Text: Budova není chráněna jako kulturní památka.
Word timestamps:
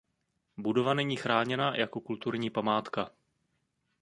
Budova 0.57 0.93
není 0.93 1.15
chráněna 1.15 1.75
jako 1.75 2.01
kulturní 2.01 2.49
památka. 2.49 3.11